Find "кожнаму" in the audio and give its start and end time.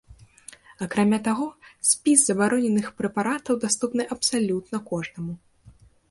4.89-5.33